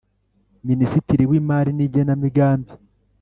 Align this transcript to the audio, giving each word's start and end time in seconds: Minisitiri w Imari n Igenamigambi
Minisitiri 0.67 1.23
w 1.29 1.33
Imari 1.39 1.71
n 1.73 1.79
Igenamigambi 1.85 2.71